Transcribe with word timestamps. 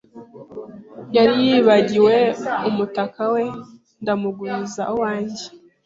Yari 1.15 1.33
yibagiwe 1.45 2.15
umutaka 2.69 3.21
we 3.33 3.43
ndamuguriza 4.01 4.83
uwanjye. 4.93 5.45